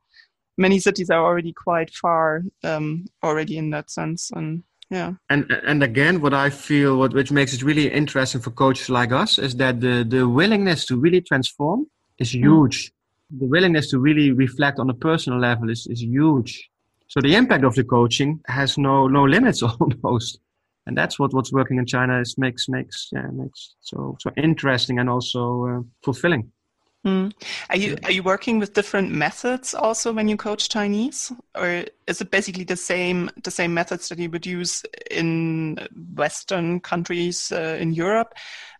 [0.57, 5.83] many cities are already quite far um, already in that sense, and yeah and and
[5.83, 9.53] again what i feel what which makes it really interesting for coaches like us is
[9.57, 11.85] that the the willingness to really transform
[12.19, 12.39] is hmm.
[12.39, 12.87] huge.
[12.87, 13.39] Mm.
[13.39, 16.69] The willingness to really reflect on a personal level is, is huge.
[17.07, 20.39] So the impact of the coaching has no no limits almost,
[20.85, 24.99] and that's what what's working in China is makes makes yeah makes so so interesting
[24.99, 26.51] and also uh, fulfilling.
[27.05, 27.31] Mm.
[27.69, 32.21] Are you are you working with different methods also when you coach Chinese, or is
[32.21, 35.77] it basically the same the same methods that you would use in
[36.15, 38.33] Western countries uh, in Europe?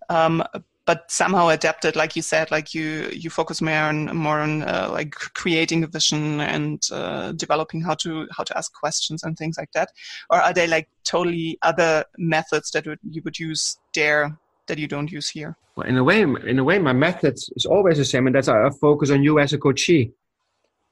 [0.10, 0.44] Um,
[0.88, 4.90] but somehow adapted like you said like you you focus more on more on uh,
[4.90, 9.58] like creating a vision and uh, developing how to how to ask questions and things
[9.58, 9.90] like that
[10.30, 14.88] or are they like totally other methods that would, you would use there that you
[14.88, 18.06] don't use here well in a way in a way my method is always the
[18.06, 20.12] same and that's i focus on you as a coachee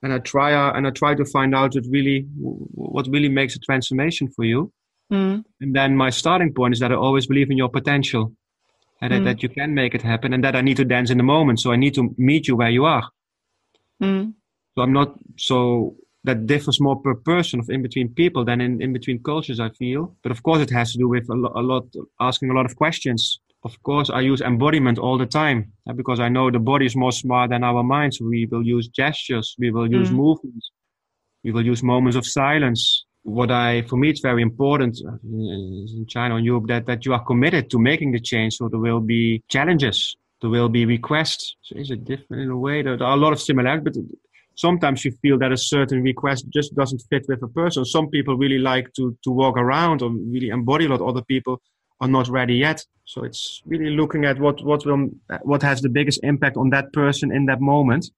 [0.01, 3.55] and i try uh, and i try to find out what really what really makes
[3.55, 4.71] a transformation for you
[5.11, 5.43] mm.
[5.61, 8.32] and then my starting point is that i always believe in your potential
[9.01, 9.17] and mm.
[9.17, 11.23] that, that you can make it happen and that I need to dance in the
[11.23, 11.59] moment.
[11.59, 13.09] So I need to meet you where you are.
[14.01, 14.34] Mm.
[14.76, 18.82] So I'm not so that differs more per person of in between people than in,
[18.82, 20.15] in between cultures, I feel.
[20.23, 21.86] But of course, it has to do with a, lo- a lot
[22.19, 23.39] asking a lot of questions.
[23.66, 27.11] Of course, I use embodiment all the time because I know the body is more
[27.11, 28.22] smart than our minds.
[28.22, 30.16] We will use gestures, we will use mm.
[30.24, 30.72] movements,
[31.43, 36.05] we will use moments of silence what I, for me, it's very important uh, in
[36.07, 38.55] China and Europe that, that you are committed to making the change.
[38.55, 41.55] So there will be challenges, there will be requests.
[41.63, 42.84] So is it different in a way?
[42.84, 43.95] There are a lot of similarities, but
[44.55, 47.84] sometimes you feel that a certain request just doesn't fit with a person.
[47.84, 51.01] Some people really like to, to walk around or really embody a lot.
[51.01, 51.59] Of other people
[52.02, 52.84] are not ready yet.
[53.06, 55.10] So it's really looking at what, what will,
[55.43, 58.10] what has the biggest impact on that person in that moment.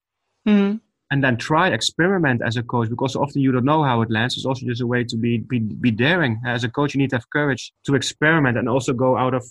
[0.48, 0.80] Mm
[1.12, 4.36] and then try experiment as a coach because often you don't know how it lands.
[4.36, 6.94] It's also just a way to be be, be daring as a coach.
[6.94, 9.46] You need to have courage to experiment and also go out of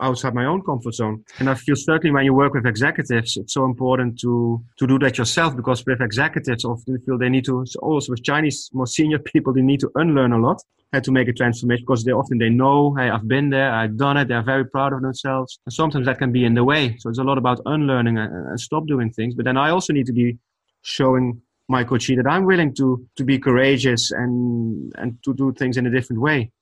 [0.00, 1.24] outside my own comfort zone.
[1.38, 4.98] And I feel certainly when you work with executives, it's so important to to do
[5.00, 9.18] that yourself because with executives, often feel they need to also with Chinese more senior
[9.32, 10.62] people, they need to unlearn a lot
[10.92, 13.96] and to make a transformation because they often they know, hey, I've been there, I've
[13.96, 15.58] done it, they're very proud of themselves.
[15.66, 16.96] And sometimes that can be in the way.
[16.98, 19.34] So it's a lot about unlearning and, and stop doing things.
[19.34, 20.38] But then I also need to be
[20.82, 25.76] showing my coachee that I'm willing to to be courageous and and to do things
[25.76, 26.52] in a different way.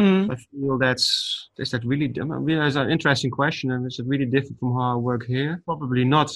[0.00, 0.32] Mm.
[0.32, 4.06] I feel that's is that really I mean, that's an interesting question, and is it
[4.06, 5.62] really different from how I work here?
[5.66, 6.32] Probably not.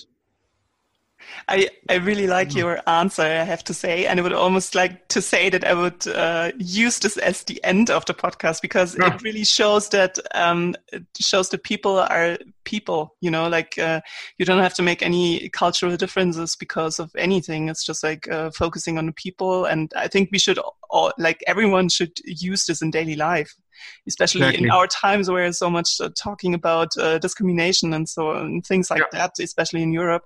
[1.48, 2.56] I, I really like mm.
[2.56, 4.06] your answer, I have to say.
[4.06, 7.62] And I would almost like to say that I would uh, use this as the
[7.64, 9.14] end of the podcast because yeah.
[9.14, 14.00] it really shows that um, it shows that people are people, you know, like uh,
[14.38, 17.68] you don't have to make any cultural differences because of anything.
[17.68, 19.66] It's just like uh, focusing on the people.
[19.66, 20.58] And I think we should
[20.90, 23.54] all, like everyone should use this in daily life
[24.06, 24.64] especially exactly.
[24.64, 28.90] in our times where so much uh, talking about uh, discrimination and so and things
[28.90, 29.18] like yeah.
[29.18, 30.24] that, especially in Europe.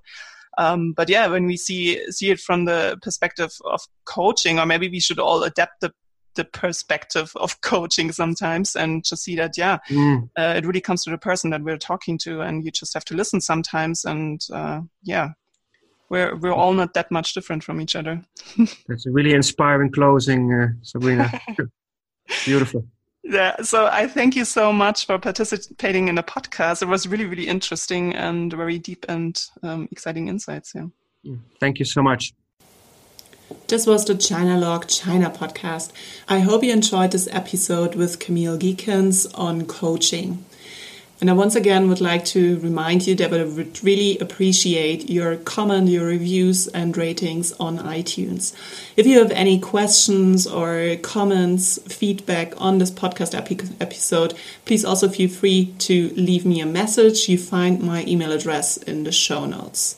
[0.59, 4.89] Um, but yeah, when we see see it from the perspective of coaching, or maybe
[4.89, 5.93] we should all adapt the
[6.35, 10.23] the perspective of coaching sometimes and just see that yeah mm.
[10.39, 13.05] uh, it really comes to the person that we're talking to and you just have
[13.05, 15.31] to listen sometimes and uh, yeah
[16.11, 18.23] we're we're all not that much different from each other.
[18.89, 21.31] That's a really inspiring closing uh, sabrina.
[22.45, 22.87] Beautiful
[23.29, 26.81] yeah, so I thank you so much for participating in the podcast.
[26.83, 30.73] It was really, really interesting and very deep and um, exciting insights.
[30.75, 30.87] Yeah.
[31.27, 32.33] Mm, thank you so much.
[33.67, 35.93] This was the China Log China podcast.
[36.29, 40.45] I hope you enjoyed this episode with Camille Geekins on coaching.
[41.21, 45.37] And I once again would like to remind you that I would really appreciate your
[45.37, 48.55] comment, your reviews, and ratings on iTunes.
[48.97, 55.09] If you have any questions or comments, feedback on this podcast epi episode, please also
[55.09, 57.29] feel free to leave me a message.
[57.29, 59.97] You find my email address in the show notes.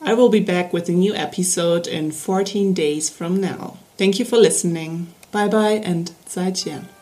[0.00, 3.76] I will be back with a new episode in 14 days from now.
[3.98, 5.08] Thank you for listening.
[5.30, 6.93] Bye bye and 再见.